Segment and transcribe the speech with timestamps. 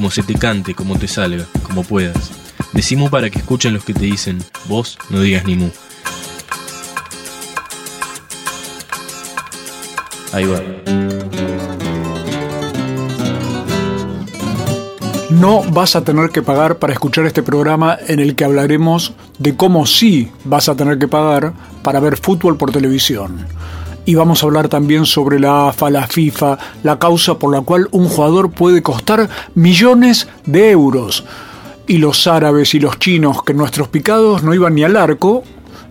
[0.00, 2.30] como se te cante, como te salga, como puedas.
[2.72, 5.68] Decimos para que escuchen los que te dicen, vos no digas ni mu.
[10.32, 10.62] Ahí va.
[15.28, 19.54] No vas a tener que pagar para escuchar este programa en el que hablaremos de
[19.54, 23.46] cómo sí vas a tener que pagar para ver fútbol por televisión.
[24.04, 27.88] Y vamos a hablar también sobre la AFA, la FIFA, la causa por la cual
[27.92, 31.24] un jugador puede costar millones de euros.
[31.86, 35.42] Y los árabes y los chinos que nuestros picados no iban ni al arco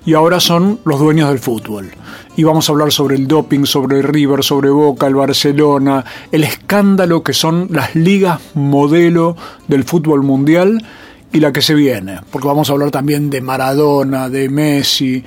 [0.06, 1.92] y ahora son los dueños del fútbol.
[2.36, 7.22] Y vamos a hablar sobre el doping, sobre River, sobre Boca, el Barcelona, el escándalo
[7.22, 9.36] que son las ligas modelo
[9.68, 10.84] del fútbol mundial
[11.32, 12.22] y la que se viene.
[12.32, 15.24] Porque vamos a hablar también de Maradona, de Messi.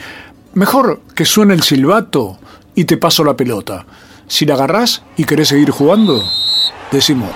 [0.55, 2.39] Mejor que suene el silbato
[2.75, 3.87] y te paso la pelota.
[4.27, 6.23] Si la agarrás y querés seguir jugando,
[6.91, 7.31] decimos.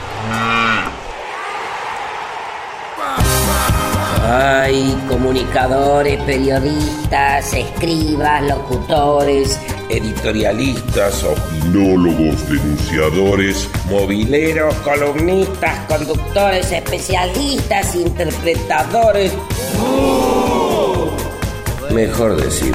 [4.29, 19.33] Hay comunicadores, periodistas, escribas, locutores, editorialistas, opinólogos, denunciadores, mobileros, columnistas, conductores, especialistas, interpretadores.
[21.93, 22.75] Mejor decir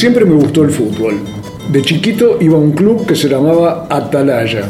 [0.00, 1.16] Siempre me gustó el fútbol.
[1.70, 4.62] De chiquito iba a un club que se llamaba Atalaya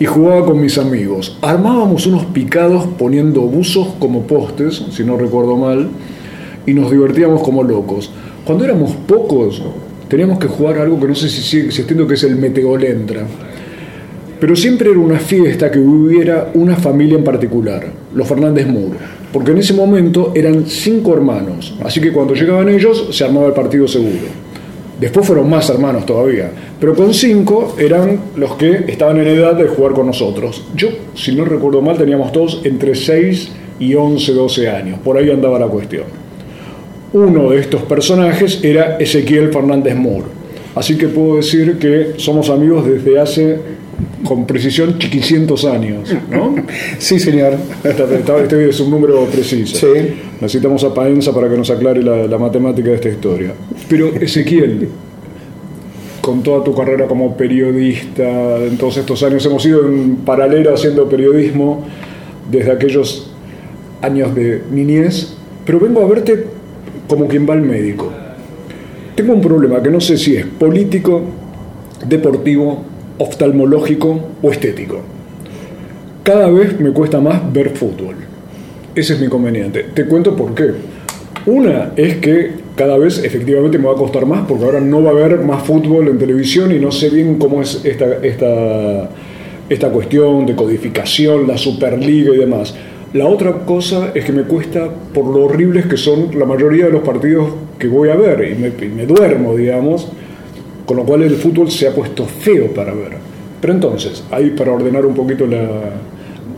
[0.00, 1.38] y jugaba con mis amigos.
[1.42, 5.90] Armábamos unos picados poniendo buzos como postes, si no recuerdo mal,
[6.66, 8.10] y nos divertíamos como locos.
[8.44, 9.62] Cuando éramos pocos,
[10.08, 13.28] teníamos que jugar algo que no sé si sigue existiendo, que es el meteolentra.
[14.40, 18.96] Pero siempre era una fiesta que hubiera una familia en particular, los Fernández Muro,
[19.32, 23.52] porque en ese momento eran cinco hermanos, así que cuando llegaban ellos se armaba el
[23.52, 24.43] partido seguro.
[25.00, 29.66] Después fueron más hermanos todavía, pero con cinco eran los que estaban en edad de
[29.66, 30.64] jugar con nosotros.
[30.76, 33.50] Yo, si no recuerdo mal, teníamos todos entre 6
[33.80, 36.04] y 11, 12 años, por ahí andaba la cuestión.
[37.12, 40.26] Uno de estos personajes era Ezequiel Fernández Moore,
[40.76, 43.58] así que puedo decir que somos amigos desde hace,
[44.24, 46.54] con precisión, chiquicientos años, ¿no?
[46.98, 47.54] Sí, señor.
[47.82, 49.76] Este es un número preciso.
[49.76, 50.14] Sí.
[50.40, 53.52] Necesitamos a Paenza para que nos aclare la, la matemática de esta historia.
[53.88, 54.88] Pero Ezequiel,
[56.20, 61.08] con toda tu carrera como periodista, en todos estos años hemos ido en paralelo haciendo
[61.08, 61.84] periodismo
[62.50, 63.30] desde aquellos
[64.00, 65.34] años de niñez,
[65.66, 66.46] pero vengo a verte
[67.08, 68.10] como quien va al médico.
[69.14, 71.22] Tengo un problema que no sé si es político,
[72.06, 72.82] deportivo,
[73.18, 75.00] oftalmológico o estético.
[76.22, 78.16] Cada vez me cuesta más ver fútbol.
[78.94, 79.86] Ese es mi inconveniente.
[79.94, 80.70] Te cuento por qué.
[81.46, 85.10] Una es que cada vez efectivamente me va a costar más porque ahora no va
[85.10, 89.10] a haber más fútbol en televisión y no sé bien cómo es esta, esta,
[89.68, 92.74] esta cuestión de codificación, la Superliga y demás.
[93.12, 96.92] La otra cosa es que me cuesta por lo horribles que son la mayoría de
[96.92, 100.10] los partidos que voy a ver y me duermo, digamos,
[100.86, 103.12] con lo cual el fútbol se ha puesto feo para ver.
[103.60, 105.66] Pero entonces, ahí para ordenar un poquito la,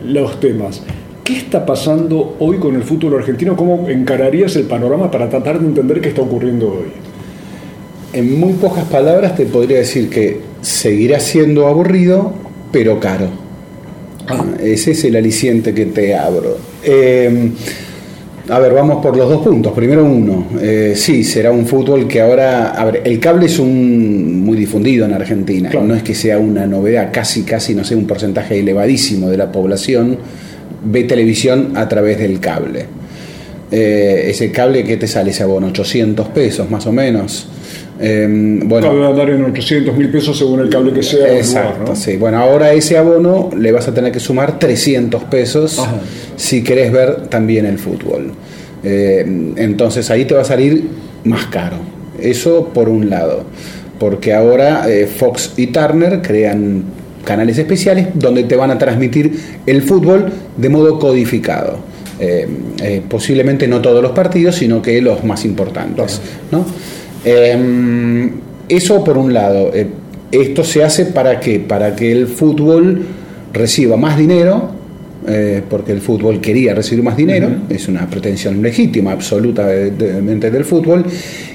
[0.05, 0.81] los temas,
[1.23, 3.55] ¿qué está pasando hoy con el fútbol argentino?
[3.55, 6.91] ¿Cómo encararías el panorama para tratar de entender qué está ocurriendo hoy?
[8.13, 12.33] En muy pocas palabras te podría decir que seguirá siendo aburrido,
[12.71, 13.27] pero caro.
[14.27, 14.43] Ah.
[14.61, 16.57] Ese es el aliciente que te abro.
[16.83, 17.51] Eh,
[18.49, 19.73] a ver, vamos por los dos puntos.
[19.73, 20.47] Primero uno.
[20.61, 22.69] Eh, sí, será un fútbol que ahora...
[22.69, 25.69] A ver, el cable es un muy difundido en Argentina.
[25.69, 25.85] Claro.
[25.85, 27.09] No es que sea una novedad.
[27.11, 30.17] Casi, casi, no sé, un porcentaje elevadísimo de la población
[30.83, 32.85] ve televisión a través del cable.
[33.69, 37.47] Eh, ese cable que te sale ese abono, 800 pesos más o menos.
[37.99, 41.35] Eh, bueno, Cabe andar en 800 mil pesos según el cable que sea.
[41.35, 41.95] Exacto, lugar, ¿no?
[41.95, 42.17] sí.
[42.17, 45.99] Bueno, ahora ese abono le vas a tener que sumar 300 pesos Ajá.
[46.35, 48.31] si querés ver también el fútbol.
[48.83, 50.87] Eh, entonces ahí te va a salir
[51.23, 51.77] más caro.
[52.19, 53.43] Eso por un lado.
[53.99, 56.83] Porque ahora eh, Fox y Turner crean
[57.25, 61.79] canales especiales donde te van a transmitir el fútbol de modo codificado.
[62.19, 62.47] Eh,
[62.81, 66.21] eh, posiblemente no todos los partidos, sino que los más importantes.
[66.51, 66.65] ¿no?
[67.29, 68.29] Eh,
[68.69, 69.71] eso por un lado.
[69.73, 69.87] Eh,
[70.31, 71.59] esto se hace para qué?
[71.59, 73.05] Para que el fútbol
[73.51, 74.71] reciba más dinero,
[75.27, 81.05] eh, porque el fútbol quería recibir más dinero, es una pretensión legítima absolutamente del fútbol,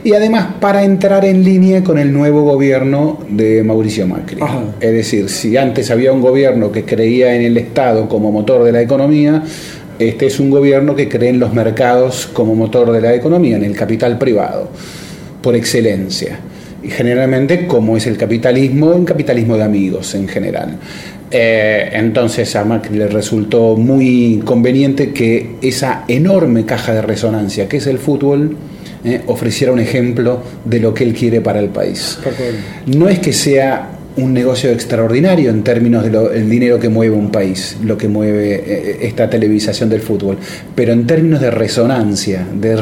[0.05, 4.41] y además para entrar en línea con el nuevo gobierno de Mauricio Macri.
[4.79, 8.73] Es decir, si antes había un gobierno que creía en el Estado como motor de
[8.73, 9.43] la economía,
[9.99, 13.65] este es un gobierno que cree en los mercados como motor de la economía, en
[13.65, 14.69] el capital privado,
[15.43, 16.39] por excelencia.
[16.83, 20.79] Y generalmente, como es el capitalismo, un capitalismo de amigos en general.
[21.31, 27.79] Eh, entonces a Macri le resultó muy conveniente que esa enorme caja de resonancia que
[27.79, 28.55] es el fútbol
[29.03, 32.19] eh, ofreciera un ejemplo de lo que él quiere para el país.
[32.87, 37.77] No es que sea un negocio extraordinario en términos del dinero que mueve un país,
[37.83, 40.37] lo que mueve eh, esta televisación del fútbol,
[40.75, 42.77] pero en términos de resonancia, de,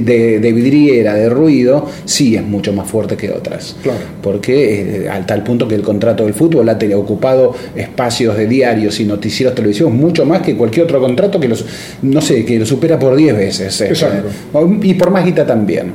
[0.00, 3.76] de, vidriera, de ruido, sí es mucho más fuerte que otras.
[4.22, 9.00] Porque eh, al tal punto que el contrato del fútbol ha ocupado espacios de diarios
[9.00, 11.64] y noticieros televisivos mucho más que cualquier otro contrato que los,
[12.02, 13.80] no sé, que lo supera por 10 veces.
[13.80, 13.92] Eh,
[14.82, 15.92] y por más guita también.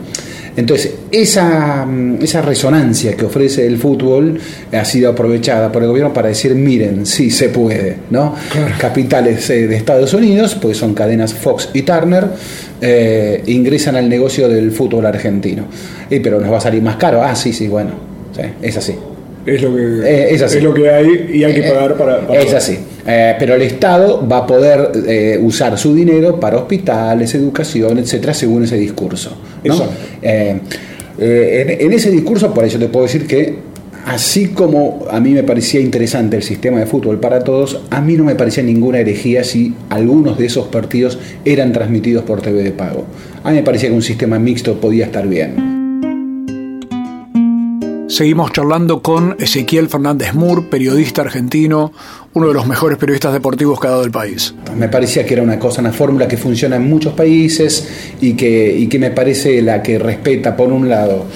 [0.59, 4.37] Entonces, esa, mm, esa resonancia que ofrece el fútbol
[4.73, 8.35] ha sido aprovechada por el gobierno para decir, miren, sí se puede, ¿no?
[8.77, 12.25] Capitales eh, de Estados Unidos, pues son cadenas Fox y Turner,
[12.81, 15.63] eh, ingresan al negocio del fútbol argentino.
[16.09, 17.23] Y, pero nos va a salir más caro.
[17.23, 17.91] Ah, sí, sí, bueno,
[18.61, 18.95] es así.
[19.45, 22.27] Es lo que, eh, es, lo que hay y hay que pagar para...
[22.27, 22.77] para es así.
[23.11, 28.35] Eh, pero el Estado va a poder eh, usar su dinero para hospitales, educación, etcétera,
[28.35, 29.35] según ese discurso.
[30.21, 30.59] Eh,
[31.17, 33.55] en, ese discurso, por eso te puedo decir que,
[34.05, 38.13] así como a mí me parecía interesante el sistema de fútbol para todos, a mí
[38.13, 42.71] no me parecía ninguna herejía si algunos de esos partidos eran transmitidos por TV de
[42.71, 43.05] pago.
[43.43, 45.68] A mí me parecía que un sistema mixto podía estar bien.
[48.09, 51.93] Seguimos charlando con Ezequiel Fernández Mur, periodista argentino,
[52.33, 54.55] uno de los mejores periodistas deportivos que ha dado el país.
[54.75, 57.87] Me parecía que era una cosa, una fórmula que funciona en muchos países
[58.19, 61.27] y que, y que me parece la que respeta, por un lado,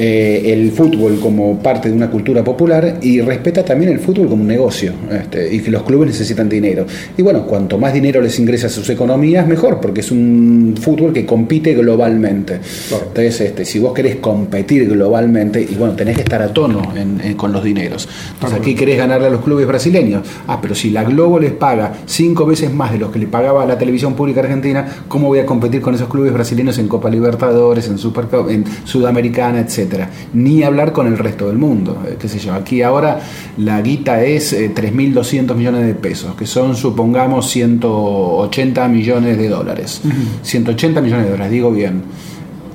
[0.00, 4.42] eh, el fútbol como parte de una cultura popular y respeta también el fútbol como
[4.42, 6.86] un negocio este, y que los clubes necesitan dinero.
[7.16, 11.12] Y bueno, cuanto más dinero les ingresa a sus economías, mejor, porque es un fútbol
[11.12, 12.60] que compite globalmente.
[12.92, 16.92] Entonces, este, si vos querés competir globalmente, y bueno, tenés que estar a tono
[17.36, 18.08] con los dineros.
[18.34, 20.22] Entonces, aquí querés ganarle a los clubes brasileños.
[20.46, 23.66] Ah, pero si la Globo les paga cinco veces más de los que le pagaba
[23.66, 27.88] la televisión pública argentina, ¿cómo voy a competir con esos clubes brasileños en Copa Libertadores,
[27.88, 29.87] en Supercopa, en Sudamericana, etcétera?
[30.34, 32.02] Ni hablar con el resto del mundo.
[32.06, 33.20] Eh, qué sé yo, aquí ahora
[33.56, 40.00] la guita es 3.200 eh, millones de pesos, que son, supongamos, 180 millones de dólares.
[40.42, 42.02] 180 millones de dólares, digo bien.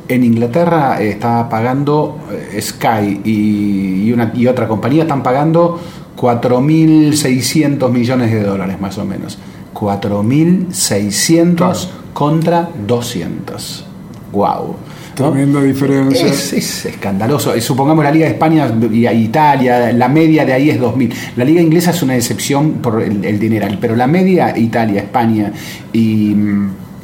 [0.07, 2.19] En Inglaterra eh, está pagando
[2.59, 5.79] Sky y, una, y otra compañía están pagando
[6.17, 9.37] 4.600 millones de dólares más o menos.
[9.73, 13.85] 4.600 contra 200.
[14.31, 14.75] ¡Wow!
[15.15, 16.27] Tremenda diferencia.
[16.27, 17.59] Es, escandaloso.
[17.61, 21.13] Supongamos la Liga de España y Italia, la media de ahí es 2.000.
[21.35, 25.51] La Liga Inglesa es una excepción por el, el dineral, pero la media Italia, España
[25.91, 26.35] y,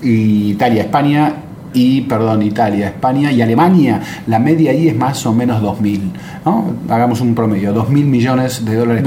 [0.01, 1.33] Italia, España
[1.73, 5.99] y, perdón, Italia, España y Alemania, la media ahí es más o menos 2.000.
[6.45, 6.73] ¿no?
[6.89, 9.03] Hagamos un promedio, 2.000 millones de dólares,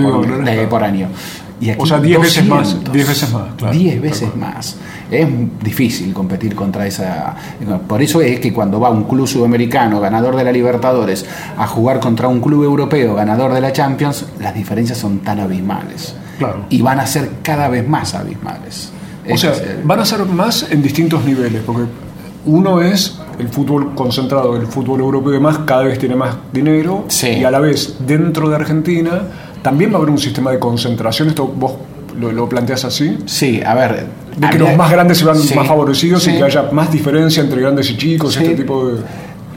[0.69, 1.09] por, año.
[1.63, 2.77] Y o sea, 10 veces más.
[2.93, 3.73] 10 veces más.
[3.73, 4.77] 10 veces más
[5.13, 5.29] es
[5.63, 7.37] difícil competir contra esa...
[7.87, 11.25] Por eso es que cuando va un club sudamericano, ganador de la Libertadores,
[11.57, 16.17] a jugar contra un club europeo, ganador de la Champions, las diferencias son tan abismales.
[16.39, 16.65] Claro.
[16.71, 18.91] Y van a ser cada vez más abismales.
[19.31, 19.53] O sea,
[19.85, 21.85] van a ser más en distintos niveles, porque
[22.47, 27.07] uno es el fútbol concentrado, el fútbol europeo y demás, cada vez tiene más dinero,
[27.23, 29.23] y a la vez dentro de Argentina
[29.63, 31.29] también va a haber un sistema de concentración.
[31.29, 31.75] Esto vos
[32.19, 33.19] lo, planteas así.
[33.27, 34.07] Sí, a ver.
[34.37, 37.61] De que los más grandes se van más favorecidos y que haya más diferencia entre
[37.61, 39.03] grandes y chicos, este tipo de.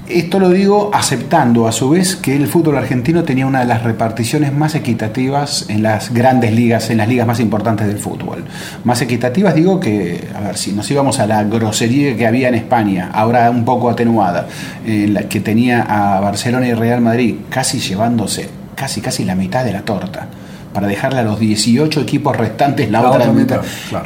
[0.08, 3.82] Esto lo digo aceptando a su vez que el fútbol argentino tenía una de las
[3.82, 8.44] reparticiones más equitativas en las grandes ligas, en las ligas más importantes del fútbol.
[8.84, 12.54] Más equitativas digo que, a ver, si nos íbamos a la grosería que había en
[12.54, 14.48] España, ahora un poco atenuada,
[14.86, 19.64] en la que tenía a Barcelona y Real Madrid casi llevándose casi casi la mitad
[19.64, 20.28] de la torta
[20.74, 23.62] para dejarle a los 18 equipos restantes la, otra, mitad.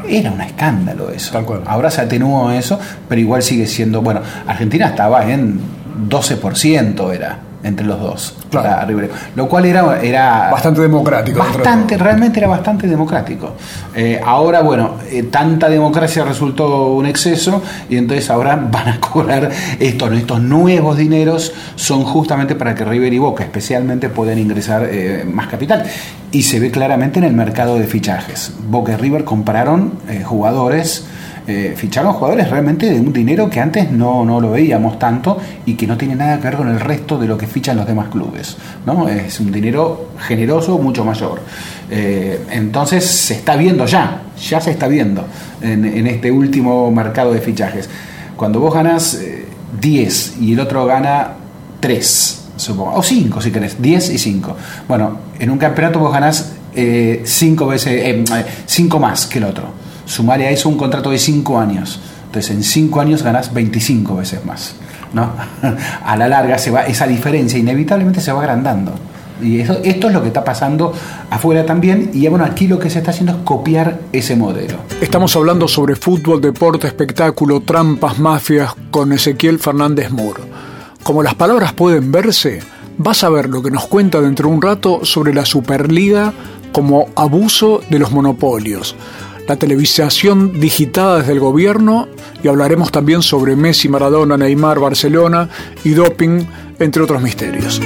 [0.07, 1.43] Era un escándalo eso.
[1.65, 4.03] Ahora se atenuó eso, pero igual sigue siendo.
[4.03, 5.59] Bueno, Argentina estaba en
[6.07, 8.35] 12%, era entre los dos.
[8.49, 8.97] Claro.
[9.35, 11.43] Lo cual era, era Bastante democrático.
[11.43, 13.53] de Bastante, realmente era bastante democrático.
[13.95, 19.49] Eh, ahora, bueno, eh, tanta democracia resultó un exceso y entonces ahora van a cobrar
[19.79, 25.25] estos, estos nuevos dineros son justamente para que River y Boca especialmente puedan ingresar eh,
[25.29, 25.83] más capital.
[26.31, 28.53] Y se ve claramente en el mercado de fichajes.
[28.69, 31.05] Boca y River compraron eh, jugadores.
[31.51, 35.73] Eh, ficharon jugadores realmente de un dinero que antes no, no lo veíamos tanto y
[35.73, 38.09] que no tiene nada que ver con el resto de lo que fichan los demás
[38.09, 38.55] clubes.
[38.85, 39.09] ¿no?
[39.09, 41.41] Es un dinero generoso, mucho mayor.
[41.89, 45.25] Eh, entonces se está viendo ya, ya se está viendo
[45.59, 47.89] en, este último mercado de fichajes.
[48.35, 49.47] Cuando vos ganas eh,
[49.81, 51.31] 10 y el otro gana
[51.79, 54.55] 3, supongo, o 5 si querés, 10 y 5.
[54.87, 58.29] Bueno, en un campeonato vos ganás 5 veces,
[58.67, 59.78] 5 más que el otro.
[60.09, 61.99] Sumale a eso un contrato de 5 años.
[62.25, 64.73] Entonces en 5 años ganás 25 veces más.
[65.13, 65.31] ¿no?
[66.03, 68.93] A la larga esa diferencia inevitablemente se va agrandando.
[69.39, 70.93] Y eso, esto es lo que está pasando
[71.29, 72.09] afuera también.
[72.11, 74.77] Y bueno, aquí lo que se está haciendo es copiar ese modelo.
[74.99, 80.41] Estamos hablando sobre fútbol, deporte, espectáculo, trampas, mafias con Ezequiel Fernández Moore.
[81.03, 82.61] Como las palabras pueden verse,
[82.97, 86.33] vas a ver lo que nos cuenta dentro de un rato sobre la Superliga
[86.73, 88.95] como abuso de los monopolios,
[89.49, 92.07] la televisación digitada desde el gobierno
[92.43, 95.49] y hablaremos también sobre Messi, Maradona, Neymar, Barcelona
[95.83, 96.45] y doping,
[96.77, 97.81] entre otros misterios.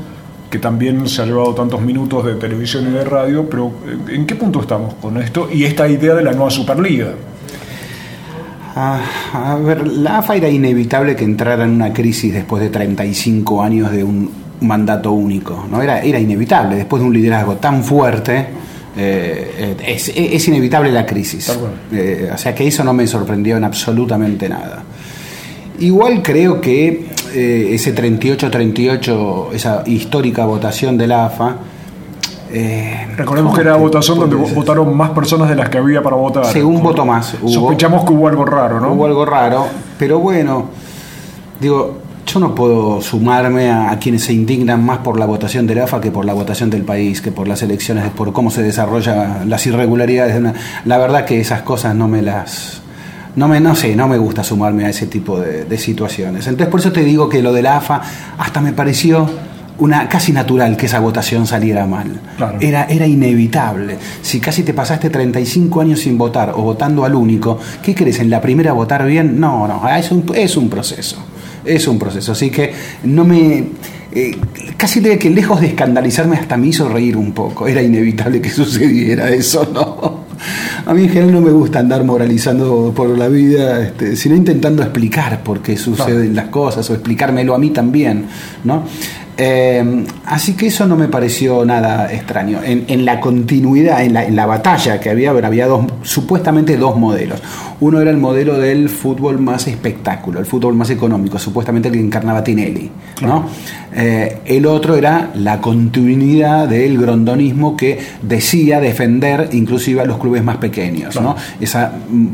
[0.50, 4.26] que también se ha llevado tantos minutos de televisión y de radio, pero eh, ¿en
[4.26, 7.12] qué punto estamos con esto y esta idea de la nueva Superliga?
[8.74, 9.00] Ah,
[9.32, 13.90] a ver, la AFA era inevitable que entrara en una crisis después de 35 años
[13.92, 14.28] de un
[14.60, 15.66] mandato único.
[15.70, 15.82] ¿no?
[15.82, 18.46] Era, era inevitable, después de un liderazgo tan fuerte,
[18.96, 21.56] eh, eh, es, es inevitable la crisis.
[21.92, 24.82] Eh, o sea que eso no me sorprendió en absolutamente nada.
[25.78, 31.56] Igual creo que eh, ese 38-38, esa histórica votación de la AFA,
[32.52, 36.16] Eh, Recordemos ¿cómo que era votación donde votaron más personas de las que había para
[36.16, 36.46] votar.
[36.46, 37.36] Sí, un voto más.
[37.40, 38.92] Hubo, Sospechamos que hubo algo raro, ¿no?
[38.92, 40.68] hubo algo raro, pero bueno,
[41.60, 41.98] digo,
[42.32, 46.00] yo no puedo sumarme a, a quienes se indignan más por la votación del AFA
[46.00, 49.66] que por la votación del país, que por las elecciones, por cómo se desarrollan las
[49.66, 50.34] irregularidades.
[50.34, 52.82] de una- La verdad que esas cosas no me las...
[53.36, 56.46] No me, no sé, no me gusta sumarme a ese tipo de, de situaciones.
[56.48, 58.00] Entonces por eso te digo que lo del AFA
[58.38, 59.30] hasta me pareció
[59.78, 62.20] una casi natural que esa votación saliera mal.
[62.36, 62.58] Claro.
[62.60, 63.96] Era, era inevitable.
[64.20, 68.18] Si casi te pasaste 35 años sin votar o votando al único, ¿qué crees?
[68.18, 69.38] ¿En la primera votar bien?
[69.40, 71.16] No, no, es un, es un proceso.
[71.64, 72.32] Es un proceso.
[72.32, 72.72] Así que
[73.04, 73.64] no me.
[74.12, 74.36] eh,
[74.76, 77.66] casi de que lejos de escandalizarme, hasta me hizo reír un poco.
[77.68, 80.20] Era inevitable que sucediera eso, ¿no?
[80.86, 84.82] A mí en general no me gusta andar moralizando por la vida, este, sino intentando
[84.82, 88.24] explicar por qué suceden las cosas o explicármelo a mí también,
[88.64, 88.84] ¿no?
[89.42, 92.60] Eh, así que eso no me pareció nada extraño.
[92.62, 96.98] En, en la continuidad, en la, en la batalla que había, había dos, supuestamente dos
[96.98, 97.40] modelos.
[97.80, 102.00] Uno era el modelo del fútbol más espectáculo, el fútbol más económico, supuestamente el que
[102.00, 102.90] encarnaba Tinelli.
[103.22, 103.46] ¿no?
[103.94, 110.44] Eh, el otro era la continuidad del grondonismo que decía defender inclusive a los clubes
[110.44, 111.18] más pequeños.
[111.18, 111.34] ¿no?
[111.58, 112.26] Esa, mm,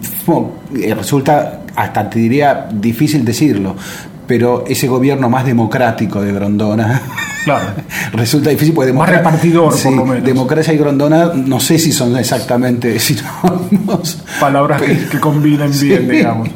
[0.83, 3.77] eh, resulta, hasta te diría, difícil decirlo,
[4.27, 7.03] pero ese gobierno más democrático de Grondona
[7.47, 7.67] Claro.
[8.13, 10.25] resulta difícil porque Más repartidor, por lo menos.
[10.25, 16.49] democracia y Grondona no sé si son exactamente sinónimos Palabras que, que combinan bien, digamos.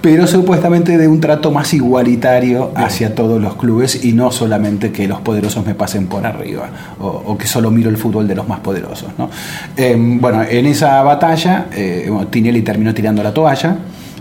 [0.00, 5.06] pero supuestamente de un trato más igualitario hacia todos los clubes y no solamente que
[5.06, 6.68] los poderosos me pasen por arriba
[6.98, 9.10] o, o que solo miro el fútbol de los más poderosos.
[9.16, 9.30] ¿no?
[9.76, 13.76] Eh, bueno, en esa batalla eh, Tinelli terminó tirando la toalla.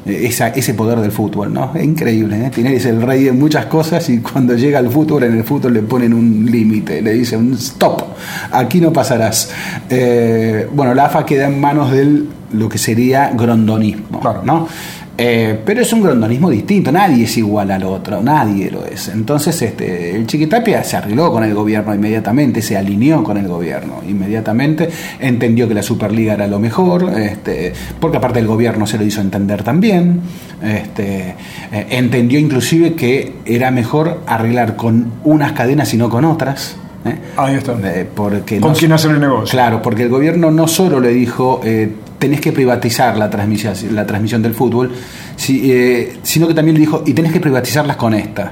[0.06, 1.72] Esa, ese poder del fútbol, ¿no?
[1.74, 2.50] Es increíble, ¿eh?
[2.54, 5.74] Tinelli es el rey de muchas cosas y cuando llega al fútbol, en el fútbol
[5.76, 8.04] le ponen un límite, le dicen stop,
[8.52, 9.50] aquí no pasarás.
[9.90, 14.42] Eh, bueno, la AFA queda en manos de lo que sería grondonismo, Claro.
[14.44, 14.68] ¿no?
[15.16, 19.10] Eh, pero es un grondonismo distinto, nadie es igual al otro, nadie lo es.
[19.10, 24.02] Entonces, este, el Chiquitapia se arregló con el gobierno inmediatamente, se alineó con el gobierno
[24.10, 24.90] inmediatamente,
[25.20, 29.22] entendió que la Superliga era lo mejor, este, porque aparte el gobierno se lo hizo
[29.22, 30.20] entender también,
[30.64, 31.36] este,
[31.72, 36.76] eh, entendió inclusive que era mejor arreglar con unas cadenas y no con otras.
[37.06, 37.16] ¿eh?
[37.38, 37.74] Ahí está.
[37.84, 39.52] Eh, porque ¿Con no- quién hacer el negocio?
[39.52, 41.92] Claro, porque el gobierno no solo le dijo eh,
[42.24, 44.92] tenés que privatizar la transmisión, la transmisión del fútbol,
[45.36, 48.52] si- eh, sino que también le dijo y tenés que privatizarlas con esta.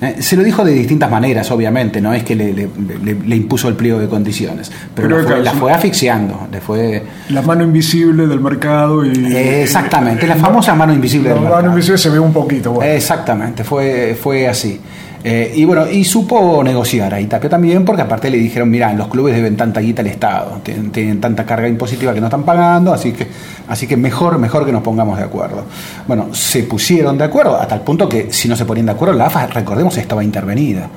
[0.00, 2.68] Eh, se lo dijo de distintas maneras, obviamente, no es que le, le-
[3.04, 6.60] le- le impuso el pliego de condiciones, pero, Pero la, fue, la fue asfixiando, le
[6.60, 7.02] fue...
[7.28, 9.10] La mano invisible del mercado y.
[9.32, 11.72] Eh, exactamente, la famosa mano invisible La del mano mercado.
[11.74, 12.72] invisible se ve un poquito.
[12.72, 12.90] bueno.
[12.92, 14.80] Exactamente, fue, fue así.
[15.24, 19.08] Eh, y bueno, y supo negociar ahí Tapia también, porque aparte le dijeron, mira, los
[19.08, 22.92] clubes deben tanta guita al Estado, tienen, tienen tanta carga impositiva que no están pagando,
[22.92, 23.28] así que,
[23.68, 25.64] así que mejor, mejor que nos pongamos de acuerdo.
[26.08, 29.14] Bueno, se pusieron de acuerdo, hasta el punto que si no se ponían de acuerdo,
[29.14, 30.88] la AFA, recordemos, estaba intervenida.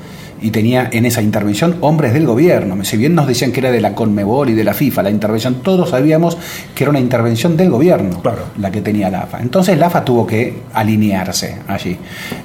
[0.45, 2.83] Y tenía en esa intervención hombres del gobierno.
[2.85, 5.55] Si bien nos decían que era de la Conmebol y de la FIFA la intervención,
[5.63, 6.37] todos sabíamos
[6.75, 8.43] que era una intervención del gobierno Claro.
[8.59, 9.39] la que tenía la AFA.
[9.39, 11.97] Entonces la AFA tuvo que alinearse allí.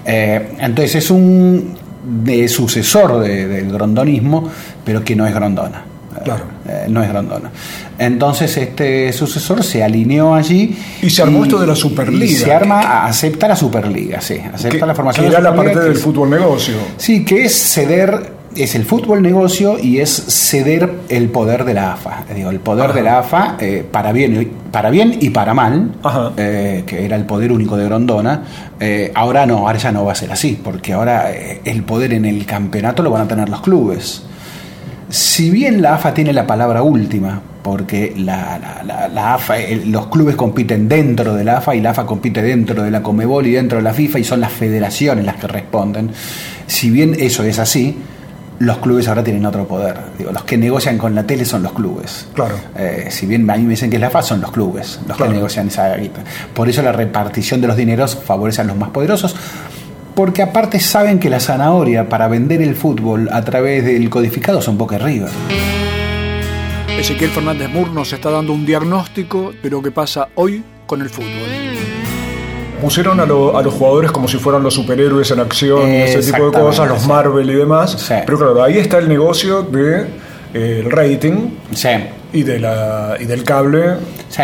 [0.06, 1.74] Eh, entonces es un
[2.24, 4.48] de sucesor de- del grondonismo,
[4.82, 5.84] pero que no es grondona.
[6.24, 6.44] Claro.
[6.68, 7.50] eh, no es grondona.
[7.98, 10.76] Entonces este sucesor se alineó allí.
[11.02, 12.24] Y se armó esto de la Superliga.
[12.24, 14.36] y se arma, acepta la Superliga, sí.
[14.52, 16.74] Acepta que, la formación que de era la parte del es- fútbol negocio.
[16.96, 21.92] Sí, que es ceder, es el fútbol negocio y es ceder el poder de la
[21.92, 22.24] AFA.
[22.30, 22.94] Eh, Digo, el poder Ajá.
[22.94, 25.92] de la AFA eh, para, bien, y- para bien y para mal,
[26.36, 28.42] eh, que era el poder único de Grondona.
[28.80, 32.24] eh, ahora no, ahora ya no va a ser así, porque ahora el poder en
[32.24, 34.22] el campeonato lo van a tener los clubes.
[35.10, 39.82] Si bien la AFA tiene la palabra última, porque la, la- la- la AFA, eh,
[39.86, 43.46] los clubes compiten dentro de la AFA y la AFA compite dentro de la Comebol
[43.46, 46.10] y dentro de la FIFA y son las federaciones las que responden.
[46.68, 47.98] Si bien eso es así,
[48.60, 49.96] los clubes ahora tienen otro poder.
[50.16, 52.28] Digo, los que negocian con la tele son los clubes.
[52.34, 52.54] Claro.
[52.76, 55.16] Eh, si bien a mí me dicen que es la AFA, son los clubes los
[55.16, 55.32] Claro.
[55.32, 56.20] que negocian esa guita.
[56.54, 59.34] Por eso la repartición de los dineros favorece a los más poderosos.
[60.14, 64.76] Porque aparte saben que la zanahoria para vender el fútbol a través del codificado son
[64.76, 65.30] Boca y River.
[66.98, 71.08] Ezequiel Fernández Mur nos está dando un diagnóstico de lo que pasa hoy con el
[71.08, 71.30] fútbol.
[72.82, 76.32] Pusieron a, lo- a los jugadores como si fueran los superhéroes en acción y ese
[76.32, 77.06] tipo de cosas, los.
[77.06, 77.92] Marvel y demás.
[77.92, 78.14] Sí.
[78.26, 80.06] Pero claro, ahí está el negocio de
[80.54, 81.88] eh, el rating Sí.
[82.32, 83.96] Y, de la, y del cable.
[84.28, 84.42] Sí.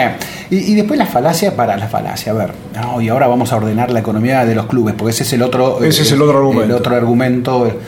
[0.50, 2.32] Y, y después la falacia para la falacia.
[2.32, 5.22] A ver, no, y ahora vamos a ordenar la economía de los clubes, porque ese
[5.22, 6.64] es el otro, Ese es el otro argumento.
[6.64, 7.78] El otro argumento.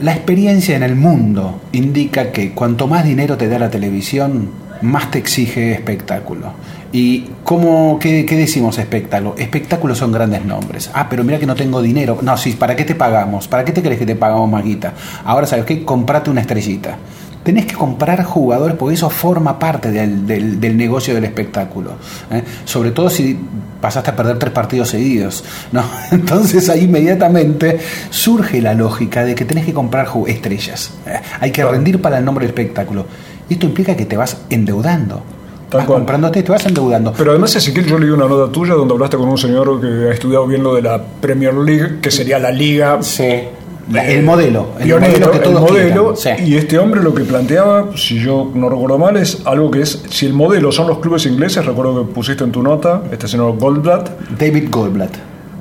[0.00, 5.10] La experiencia en el mundo indica que cuanto más dinero te da la televisión, más
[5.10, 6.52] te exige espectáculo.
[6.92, 9.34] ¿Y cómo, qué, qué decimos espectáculo?
[9.38, 10.90] Espectáculos son grandes nombres.
[10.94, 12.18] Ah, pero mira que no tengo dinero.
[12.22, 13.46] No, sí, ¿para qué te pagamos?
[13.46, 14.94] ¿Para qué te crees que te pagamos, Maguita?
[15.24, 15.84] Ahora, ¿sabes qué?
[15.84, 16.96] Comprate una estrellita.
[17.50, 21.94] Tenés que comprar jugadores porque eso forma parte del, del- del negocio del espectáculo.
[22.30, 22.44] ¿eh?
[22.64, 23.36] Sobre todo si
[23.80, 25.42] pasaste a perder tres partidos seguidos.
[25.72, 25.82] ¿no?
[26.12, 30.92] Entonces ahí inmediatamente surge la lógica de que tenés que comprar estrellas.
[31.06, 31.18] ¿eh?
[31.40, 33.06] Hay que rendir para el nombre del espectáculo.
[33.48, 35.20] Y esto implica que te vas endeudando.
[35.72, 37.12] vas comprándote, te vas endeudando.
[37.18, 40.12] Pero además, Ezequiel, yo leí una nota tuya donde hablaste con un señor que ha
[40.12, 43.02] estudiado bien lo de la Premier League, que sería la liga.
[43.94, 47.24] El modelo, el pionero, modelo que el todos modelo, quieran, Y este hombre lo que
[47.24, 50.98] planteaba, si yo no recuerdo mal, es algo que es: si el modelo son los
[50.98, 54.10] clubes ingleses, recuerdo que pusiste en tu nota, este señor Goldblatt.
[54.38, 55.10] David Goldblatt.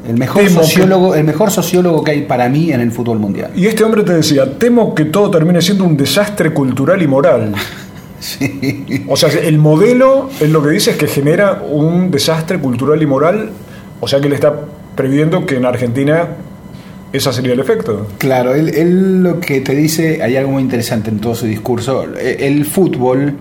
[0.07, 3.19] El mejor, Temo que- sociólogo, el mejor sociólogo que hay para mí en el fútbol
[3.19, 3.51] mundial.
[3.55, 7.53] Y este hombre te decía: temo que todo termine siendo un desastre cultural y moral.
[9.07, 13.05] O sea, el modelo, es lo que dice, es que genera un desastre cultural y
[13.05, 13.49] moral.
[14.01, 14.53] O sea, que le está
[14.95, 16.27] previendo que en Argentina
[17.11, 18.07] ese sería el efecto.
[18.17, 22.05] Claro, él, él lo que te dice, hay algo muy interesante en todo su discurso.
[22.17, 23.35] Eh, El fútbol,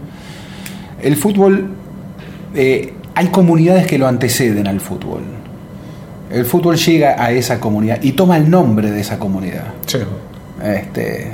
[1.02, 1.68] el fútbol,
[2.54, 5.22] eh, hay comunidades que lo anteceden al fútbol.
[6.31, 9.64] El fútbol llega a esa comunidad y toma el nombre de esa comunidad.
[9.87, 9.98] Sí.
[10.62, 11.31] Este,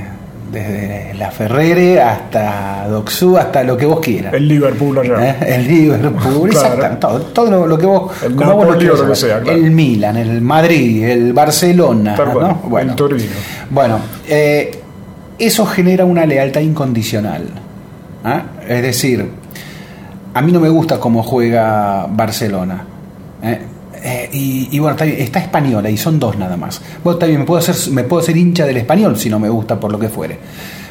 [0.55, 4.33] desde la Ferrere hasta Doxú, hasta lo que vos quieras.
[4.33, 5.31] El Liverpool allá.
[5.31, 5.55] ¿Eh?
[5.57, 6.75] El Liverpool, Claro.
[6.75, 9.59] exacto, todo, todo lo, que vos, El como vos lo que sea, claro.
[9.59, 12.55] El Milan, el Madrid, el Barcelona, Tal ¿no?
[12.65, 13.33] Bueno, el Torino.
[13.71, 14.81] bueno eh,
[15.39, 17.43] eso genera una lealtad incondicional.
[18.25, 18.43] ¿ah?
[18.67, 19.29] Es decir,
[20.33, 22.85] a mí no me gusta cómo juega Barcelona.
[23.43, 23.61] ¿eh?
[24.33, 26.81] Y, y bueno, está, está española y son dos nada más.
[27.03, 29.49] Bueno, está bien, me puedo, hacer, me puedo ser hincha del español si no me
[29.49, 30.39] gusta por lo que fuere.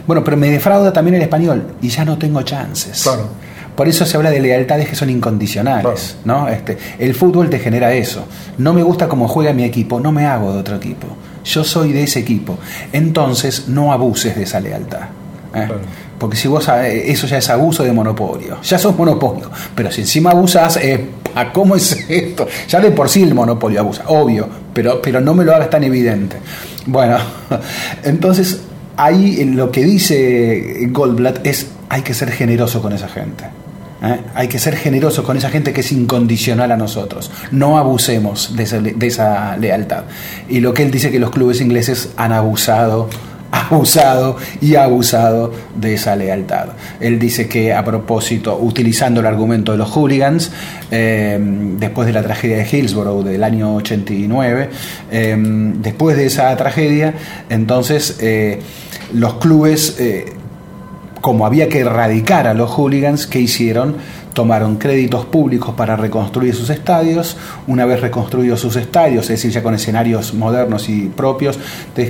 [0.05, 3.03] Bueno, pero me defrauda también el español y ya no tengo chances.
[3.03, 3.29] Claro.
[3.75, 6.47] Por eso se habla de lealtades que son incondicionales, ¿no?
[6.47, 8.25] Este, el fútbol te genera eso.
[8.59, 11.07] No me gusta cómo juega mi equipo, no me hago de otro equipo.
[11.43, 12.57] Yo soy de ese equipo.
[12.91, 15.07] Entonces no abuses de esa lealtad.
[15.55, 15.67] ¿eh?
[16.23, 18.61] Porque si vos eh, eso ya es abuso de monopolio.
[18.61, 19.51] Ya sos monopolio.
[19.75, 21.05] Pero si encima abusas, eh,
[21.35, 22.47] ¿a cómo es esto?
[22.69, 25.83] Ya de por sí el monopolio abusa, obvio, pero, pero no me lo hagas tan
[25.83, 26.37] evidente.
[26.85, 27.17] Bueno,
[28.05, 28.61] entonces
[28.95, 33.43] ahí lo que dice Goldblatt es hay que ser generoso con esa gente.
[34.01, 34.21] ¿eh?
[34.33, 37.31] Hay que ser generoso con esa gente que es incondicional a nosotros.
[37.51, 40.03] No abusemos de esa, de esa lealtad.
[40.47, 43.09] Y lo que él dice que los clubes ingleses han abusado
[43.53, 46.69] abusado y abusado de esa lealtad.
[46.99, 50.51] Él dice que a propósito, utilizando el argumento de los hooligans,
[50.89, 51.37] eh,
[51.77, 54.69] después de la tragedia de Hillsborough del año 89,
[55.11, 57.13] eh, después de esa tragedia,
[57.49, 58.59] entonces eh,
[59.13, 60.33] los clubes, eh,
[61.21, 63.97] como había que erradicar a los hooligans, ¿qué hicieron?
[64.33, 67.37] Tomaron créditos públicos para reconstruir sus estadios.
[67.67, 71.59] Una vez reconstruidos sus estadios, es decir, ya con escenarios modernos y propios,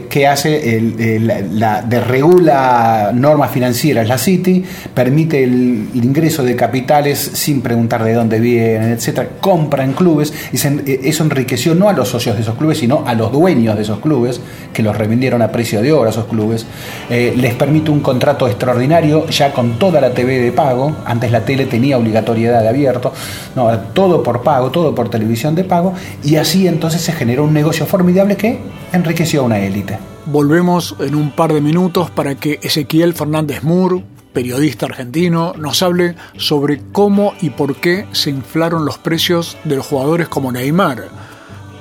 [0.10, 0.78] ¿qué hace?
[0.78, 8.04] El, el- la, desregula normas financieras la City, permite el, ingreso de capitales sin preguntar
[8.04, 12.36] de dónde vienen, etcétera, compra en clubes y eh, eso enriqueció no a los socios
[12.36, 14.40] de esos clubes, sino a los dueños de esos clubes,
[14.74, 16.66] que los revendieron a precio de oro a esos clubes.
[17.10, 20.96] Eh, les permite un contrato extraordinario ya con toda la TV de pago.
[21.06, 23.12] Antes la tele tenía obligatoriedad de abierto.
[23.56, 25.94] No, todo por pago, todo por televisión de pago.
[26.24, 28.60] Y así entonces se generó un negocio formidable que
[28.92, 29.98] enriqueció a una élite.
[30.26, 36.16] Volvemos en un par de minutos para que Ezequiel Fernández Moore, periodista argentino, nos hable
[36.38, 41.06] sobre cómo y por qué se inflaron los precios de los jugadores como Neymar.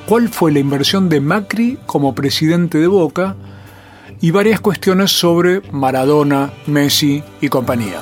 [0.07, 3.37] ¿Cuál fue la inversión de Macri como presidente de Boca?
[4.21, 8.01] Y varias cuestiones sobre Maradona, Messi y compañía.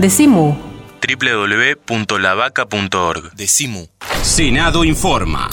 [0.00, 0.56] Decimu.
[1.00, 3.34] www.lavaca.org.
[3.34, 3.86] Decimu.
[4.22, 5.50] Senado informa.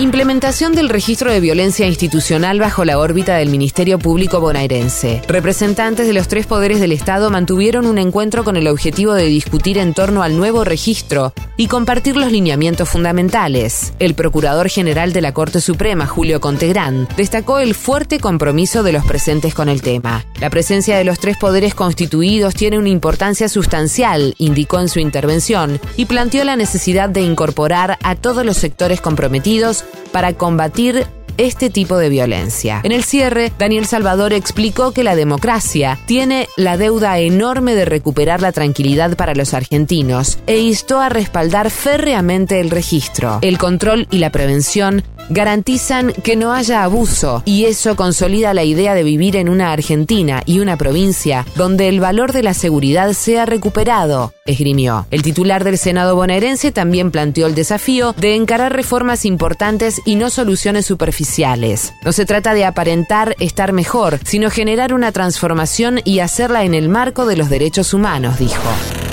[0.00, 5.22] Implementación del registro de violencia institucional bajo la órbita del Ministerio Público bonaerense.
[5.26, 9.76] Representantes de los tres poderes del Estado mantuvieron un encuentro con el objetivo de discutir
[9.76, 13.92] en torno al nuevo registro y compartir los lineamientos fundamentales.
[13.98, 19.04] El Procurador General de la Corte Suprema, Julio Contegrán, destacó el fuerte compromiso de los
[19.04, 20.24] presentes con el tema.
[20.40, 25.80] La presencia de los tres poderes constituidos tiene una importancia sustancial, indicó en su intervención,
[25.96, 31.06] y planteó la necesidad de incorporar a todos los sectores comprometidos para combatir
[31.38, 32.80] este tipo de violencia.
[32.82, 38.42] En el cierre, Daniel Salvador explicó que la democracia tiene la deuda enorme de recuperar
[38.42, 43.38] la tranquilidad para los argentinos e instó a respaldar férreamente el registro.
[43.40, 48.94] El control y la prevención garantizan que no haya abuso y eso consolida la idea
[48.94, 53.46] de vivir en una Argentina y una provincia donde el valor de la seguridad sea
[53.46, 55.06] recuperado, esgrimió.
[55.10, 60.30] El titular del Senado bonaerense también planteó el desafío de encarar reformas importantes y no
[60.30, 61.94] soluciones superficiales.
[62.04, 66.88] No se trata de aparentar estar mejor, sino generar una transformación y hacerla en el
[66.88, 69.07] marco de los derechos humanos, dijo.